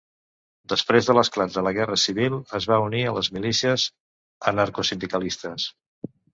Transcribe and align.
Després 0.71 1.09
de 1.09 1.15
l'esclat 1.17 1.53
de 1.57 1.63
la 1.67 1.73
Guerra 1.79 1.99
Civil 2.05 2.39
es 2.61 2.69
va 2.73 2.81
unir 2.87 3.03
a 3.05 3.13
les 3.19 3.31
milícies 3.37 3.87
anarcosindicalistes. 4.55 5.71